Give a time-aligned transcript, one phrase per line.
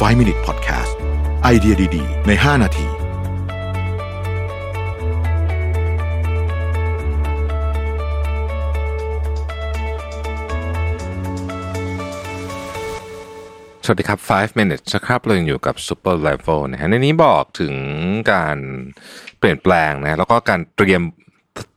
[0.00, 0.92] 5 Minute Podcast
[1.42, 2.86] ไอเดียดี ๆ ใน 5 นาที
[13.84, 17.74] สวัสดีครับ 5 minutes นะครับ เรายังอยู่กับ super level นะฮะ ในนี้บอกถึง
[18.32, 18.58] การ
[19.38, 21.02] เปลี่ยนแปลงนะ แล้วก็การเตรียม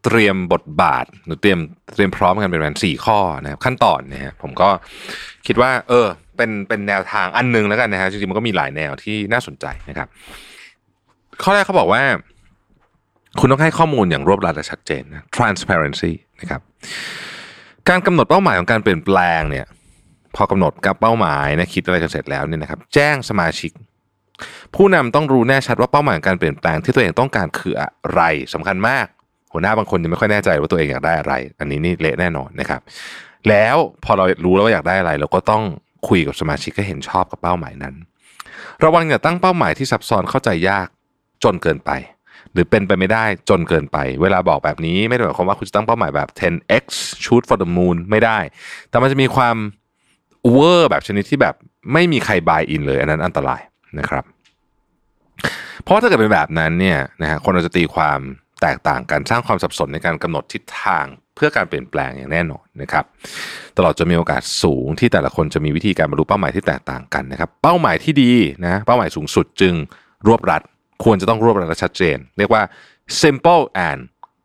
[0.06, 1.60] เตรียมบทบาท หรือเตรียม
[1.94, 4.70] เตรียมพร้อมกันเป็นประมาณสี่ข้อนะครับ ขั้นตอนนะฮะ ผมก็
[5.48, 6.08] คิดว่า เออ
[6.38, 10.08] เป็นเป็นแนวทางอันหนึงแล้วกันนะฮะจริงๆมันก็มีหลายแนวที่น่าสนใจนะครับ
[11.44, 12.04] ข้อแรกเขาบอกว่า
[13.40, 16.12] คุณต้องให้ข้อมูลอย่างรวบรัดและชัดเจนนะ transparency
[16.42, 16.62] นะครับ
[17.90, 19.66] การกำหนดเป้าหมายของการเปลี่ยนแปลงเนี่ย
[20.36, 23.72] พอกำหนดกับเป้าหมายนะคิดอะไรกันเสร็จแล้วเนี่ยนะครับ แจ้งสมาชิก
[24.76, 28.22] ผู้นำต้องรู้แน่ชัดว่าเป้าหมายการเปลี่ยนแปลงที่ตัวเองต้องการคืออะไร
[28.54, 29.06] สำคัญมาก
[29.54, 32.82] หัวหน้าบางคนยังไม่ค่อยแน่ใจว่าตัวเองอยากได้อะไร อันนี้นี่เละแน่นอนนะครับ
[33.50, 35.64] แล้วพอเรารู้แล้วว่าอยากได้อะไร เราก็ต้อง
[36.08, 37.96] คุยกับสมาชิกให้เห็นชอบกับเป้าหมายนั้น
[38.84, 40.88] ระวังอย่าตั้งเป้าหมายที่ซับซ้อนเข้าใจยาก
[41.44, 41.92] จนเกินไป
[42.54, 46.84] หรือเป็นไปไม่ได้จนเกินไป เวลาบอกแบบนี้ไม่ได้หมายความว่าคุณจะตั้งเป้าหมายแบบ 10x
[47.24, 48.40] shoot for the moon ไม่ได้
[48.90, 49.56] แต่มันจะมีความ
[50.52, 51.56] เวอร์แบบชนิดที่แบบ
[51.94, 53.62] ไม่มีใคร buy-in เลย อันนั้นอันตราย
[54.00, 54.24] นะครับ
[55.84, 58.20] เพราะถ้าเกิดเป็นแบบนั้นเนี่ยนะฮะคนเราจะตีความ
[58.62, 61.06] แตกต่างกันสร้างความสับสนในการกำหนดทิศทาง
[61.38, 63.06] เพื่อการเปลี่ยนแปลงอย่างแน่นอนนะครับ
[63.78, 68.32] ตลอดจะมีโอกาสสูงที่แต่ละคนจะมีวิธีการบรรลุเป้าหมายที่แตกต่างกันนะครับ เป้าหมายที่ดี
[68.66, 69.74] นะเป้าหมายสูงสุดจึง
[70.28, 70.62] รวบรัด
[71.04, 72.64] ควรจะต้องรวบรัดและชัดเจน เรียกว่า
[73.22, 74.02] simple and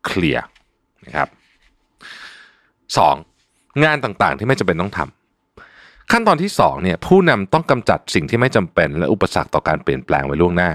[0.09, 0.43] clear
[1.07, 1.29] นะครับ
[2.97, 3.15] สอง
[3.85, 10.70] งานต่างๆที่ไม่จำเป็นต้องทำขั้นตอนที่2เนี่ยผู้นำต้องกำจัดสิ่งที่ไม่จำเป็นและอุปสรรคต่อการเปลี่ยนแปลงไว้ล่วงหน้า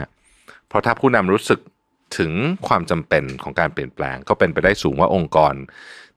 [0.68, 1.60] เพราะถ้าผู้นำรู้สึก
[2.18, 2.32] ถึง
[2.68, 5.54] ความจำเป็นของการเปลี่ยนแปลง ก็เป็นไปได้สูงว่าองค์กร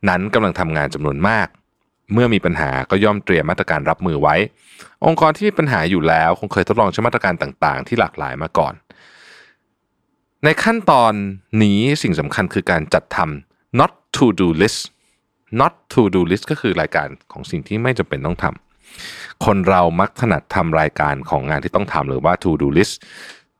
[0.08, 1.48] นั้นกำลังทำงานจำนวนมาก
[2.12, 4.36] เมื่อมีปัญหาก็ย่อมเตรียมมาตรการรับมือไว้
[5.06, 8.74] องค์กรที่มีปัญหาอยู่แล้ว คงเคยทดลองใช้มาตรการต่าง ๆ ที่หลากหลายมาก่อน
[10.44, 11.12] ในขั้นตอน
[11.62, 14.80] นี้สิ่งสำคัญคือการจัดทำ not to do list
[15.60, 22.94] not to do list ก็คือรายการของสิ่งที่ไม่จำเป็นต้องทำคนเรามักถนัดทำรายการของงานที่ต้องทำหรือว่า to do list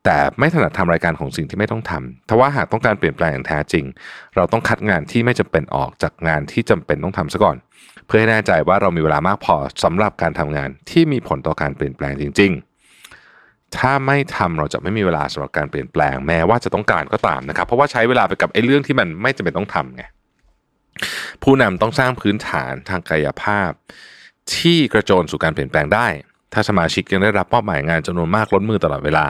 [0.05, 3.85] แต่ไม่ถนัดทำรายการของสิ่งที่ไม่ต้องทำถ้าว่าหากต้องการเปลี่ยนแปลงอย่างแท้จริง
[4.37, 7.57] เราต้องคัดงานที่ไม่จำเป็นออกจากงานที่จำเป็นต้องทำซะก่อน
[8.07, 12.53] เพื่อให้แน่ใจว่าเรามีเวลามากพอสำหรับการทำงานที่มีผลต่อการเปลี่ยนแปลงจริง
[13.15, 20.03] ๆ ถ้าไม่ทำเราจะไม่มีเวลาสำหรับการเปลี่ยนแปลงแม้ว่าจะต้องการก็ตามนะครับ เพราะว่าใช้เวลาไปกับไอ้เรื่องที่มันไม่จำเป็นต้องทำไง
[21.43, 23.71] ผู้นำต้องสร้างพื้นฐานทางกายภาพ
[24.55, 26.07] ที่กระโจนสู่การเปลี่ยนแปลงได้
[26.53, 29.27] ถ้าสมาชิกยังได้รับมอบหมายงานจำนวนมากล้นมือตลอดเวลา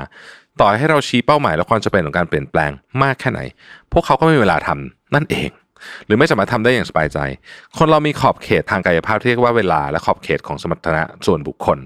[0.60, 2.71] ต่อให้เราชี้เป้าหมายและความจำเป็นของการเปลี่ยนแปลง
[3.03, 3.41] มากแค่ไหน
[3.93, 5.48] พวกเขาก็ไม่มีเวลาทำนั่นเอง
[6.06, 7.19] หรือไม่สามารถทำได้อย่างสบายใจ
[7.78, 11.78] คนเรามีขอบเขตทางกายภาพที่เรียกว่าเวลาและขอบเขตของสมรรถนะส่วนบุคคล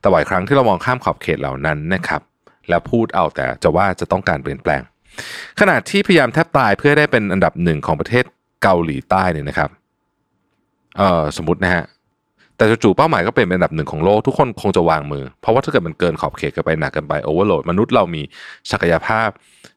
[0.00, 2.22] แต่บ่อยครั้งที่เรามองข้ามขอบเขตเหล่านั้นนะครับ
[2.68, 4.82] แล้วพูดเอาแต่จะว่าจะต้องการเปลี่ยนแปลง
[5.60, 8.24] ขณะที่พยายามแทบตายเพื่อได้เป็นอันดับหนึ่งของประเทศ
[8.62, 9.70] เกาหลีใต้เนี่ยนะครับ
[10.98, 11.84] เออสมมตินะฮะ
[12.62, 18.22] แต่จู่ๆเป้าหมายก็เป็นอันดับหนึ่งของโลกทุกคนคงจะวางมือ เพราะว่าถ้าเกิดมันเกินขอบเขตกันไปหนักกันไปโอเวอร์โหลดมนุษย์เรามี
[18.70, 19.28] ศักยภาพ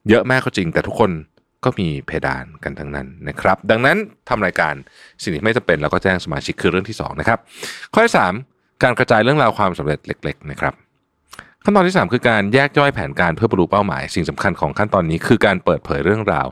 [0.09, 1.11] เยอะแม่ก็จริง แต่ทุกคน
[1.63, 3.97] ก็มีเพดานกันทั้งนั้นนะครับ ดังนั้น
[4.29, 4.73] ทำรายการ
[5.21, 7.39] สิ่งที่ไม่จำเป็นเราก็แจ้งสมาชิกคือเรื่องที่สองนะครับ
[7.93, 8.33] ข้อที่สาม
[8.83, 10.73] การกระจายเรื่องราวความสำเร็จเล็ก ๆ นะครับ
[11.63, 16.47] ขั้นตอนที่ 3 คือการแยกย่อยแผนการเพื่อบรรลุเป้าหมาย สิ่งสำคัญของขั้นตอนนี้คือการเปิดเผยเรื่องราว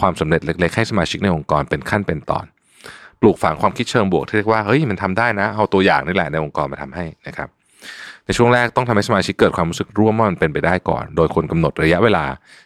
[0.00, 2.46] ความสำเร็จเล็ก ๆ ให้สมาชิกในองค์กรเป็นขั้นเป็นตอน
[3.20, 7.48] ปลูกฝังความคิดเชิงบวกที่เรียกว่าเฮ้ยมันทำได้นะ เอาตัวอย่างนี่แหละในองค์กรมาทำให้นะครับ
[8.26, 12.24] ในช่วงแรกต้องทำให้สมาชิกเกิดความรู้สึกร่วมว่ามันเป็นไปได้ก่อน โดยคนกำหนดระยะเวลา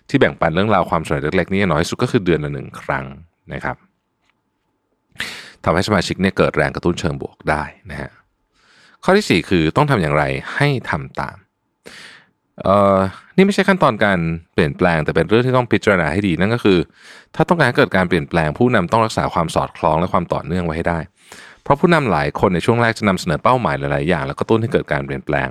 [0.09, 3.05] ที่แบ่งปันเรื่องราวความสำเร็จเล็กๆนี้น้อยที่สุดก็คือเดือนละหนึ่งครั้ง
[3.53, 3.77] นะครับ
[5.65, 8.11] ทำให้สมาชิกเนี่ยเกิดแรงกระตุ้นเชิงบวกได้นะฮะ
[9.05, 10.25] ข้อที่สี่คือต้องทำอย่างไร
[10.57, 11.37] ให้ทำตาม
[12.65, 12.99] เอ่อ
[13.37, 14.19] นี่ไม่ใช่ขั้นตอนการ
[14.55, 16.79] เปลี่ยนแปลงแต่เป็นเรื่องที่ต้องพิจารณาให้ดีนั่นก็คือ
[17.35, 20.99] ถ้าต้องการเกิดการเปลี่ยนแปลงผู้นำต้องรักษาความสอดคล้องและความต่อเนื่องไว้ให้ได้
[21.63, 25.49] เพราะผู้นำหลายคนในช่วงแรกจะนำเสนอเป้าหมายหลายๆอย่าง แล้วก็ตุ้นให้เกิดการเปลี่ยนแปลง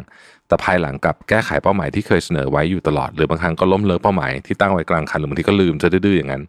[0.47, 6.43] แต่ภายหลังกับแก้ไขเป้าหมายที่เคยเสนอไว้อยู่ตลอด หรือบางครั้งก็ล้มเลิกเป้าหมายที่ตั้งไว้กลางคันหรือบางทีก็ลืมจะดื้อๆอย่างนั้น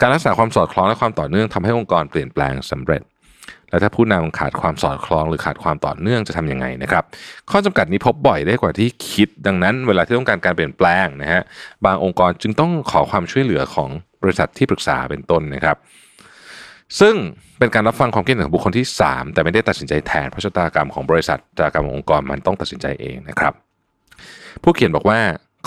[0.00, 3.02] การรักษาความสอดคล้องและความต่อเนื่องทำให้องค์กรเปลี่ยนแปลงสำเร็จ
[3.76, 7.04] และถ้าผู้นำขาดความสอดคล้องหรือขาดความต่อเนื่องจะทำยังไงนะครับ
[7.50, 11.42] ข้อจำกัดนี้พบบ่อยได้กว่าที่คิด ดังนั้นเวลาที่ต้องการการเปลี่ยนแปลงนะฮะ
[11.84, 13.88] บางองค์กรจึงต้องขอความช่วยเหลือของ
[14.22, 15.76] บริษัทที่ปรึกษาเป็นต้นนะครับ
[17.00, 17.14] ซึ่ง
[17.58, 23.52] เป็นการรับฟังความคิดเห็นของบุคคลที่ 3 แต่ไม่ได้ตัดสินใจแทน เพราะชะตากรรมของบริษัทชะตากรรมขององค์กรมันต้องตัดสินใจเองนะครับ
[24.62, 25.18] ผู้เขียนบอกว่า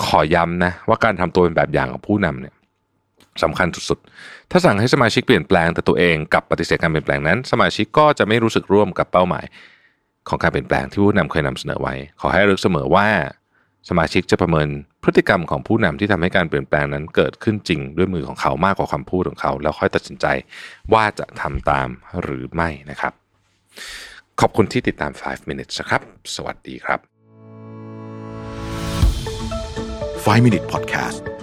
[0.04, 2.54] ขอย้ำนะว่าการทำตัวเป็นแบบอย่างของผู้นำเนี่ย
[3.44, 9.44] สำคัญสุดๆ ถ้าสั่งให้สมาชิกเปลี่ยนแปลงแต่ตัวเองกับปฏิเสธการเปลี่ยนแปลงนั้น สมาชิกก็จะไม่รู้สึกร่วมกับเป้าหมาย
[10.28, 13.08] ของการเปลี่ยนแปลงที่ผู้นำเคยนำเสนอไว้ ขอให้ระลึกเสมอว่า
[13.88, 14.68] สมาชิกจะประเมิน
[15.02, 20.26] พฤติกรรมของผู้นำที่ทำให้การเปลี่ยนแปลงนั้นเกิดขึ้นจริง ด้วยมือของเขามากกว่าคำพูดของเขา แล้วค่อยตัดสินใจ
[20.92, 21.88] ว่าจะทำตาม
[22.22, 23.12] หรือไม่นะครับ
[24.40, 26.02] ขอบคุณที่ติดตาม 5 minutes นะครับ
[26.34, 27.00] สวัสดีครับ
[30.24, 31.39] 5 Minute Podcast